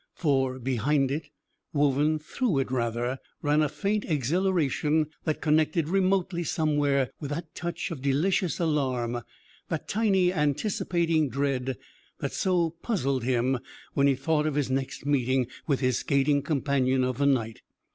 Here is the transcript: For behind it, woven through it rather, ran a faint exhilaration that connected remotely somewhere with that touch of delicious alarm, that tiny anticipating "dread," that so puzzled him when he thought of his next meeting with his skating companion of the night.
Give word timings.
For 0.15 0.57
behind 0.57 1.11
it, 1.11 1.29
woven 1.73 2.17
through 2.17 2.57
it 2.57 2.71
rather, 2.71 3.19
ran 3.43 3.61
a 3.61 3.69
faint 3.69 4.03
exhilaration 4.03 5.05
that 5.25 5.41
connected 5.41 5.87
remotely 5.89 6.43
somewhere 6.43 7.11
with 7.19 7.29
that 7.29 7.53
touch 7.53 7.91
of 7.91 8.01
delicious 8.01 8.59
alarm, 8.59 9.21
that 9.69 9.87
tiny 9.87 10.33
anticipating 10.33 11.29
"dread," 11.29 11.77
that 12.17 12.33
so 12.33 12.71
puzzled 12.81 13.23
him 13.25 13.59
when 13.93 14.07
he 14.07 14.15
thought 14.15 14.47
of 14.47 14.55
his 14.55 14.71
next 14.71 15.05
meeting 15.05 15.45
with 15.67 15.81
his 15.81 15.99
skating 15.99 16.41
companion 16.41 17.03
of 17.03 17.19
the 17.19 17.27
night. 17.27 17.61